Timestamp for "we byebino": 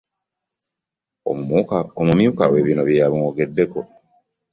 2.51-2.81